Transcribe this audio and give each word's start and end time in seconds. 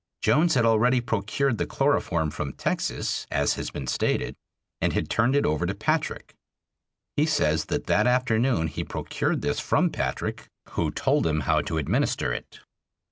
Jones 0.23 0.55
had 0.55 0.65
already 0.65 0.99
procured 0.99 1.59
the 1.59 1.67
chloroform 1.67 2.31
from 2.31 2.53
Texas, 2.53 3.27
as 3.29 3.53
has 3.53 3.69
been 3.69 3.85
stated, 3.85 4.33
and 4.81 4.93
had 4.93 5.11
turned 5.11 5.35
it 5.35 5.45
over 5.45 5.67
to 5.67 5.75
Patrick. 5.75 6.33
He 7.15 7.27
says 7.27 7.65
that 7.65 7.85
that 7.85 8.07
afternoon 8.07 8.65
he 8.65 8.83
procured 8.83 9.43
this 9.43 9.59
from 9.59 9.91
Patrick, 9.91 10.47
who 10.69 10.89
told 10.89 11.27
him 11.27 11.41
how 11.41 11.61
to 11.61 11.77
administer 11.77 12.33
it. 12.33 12.61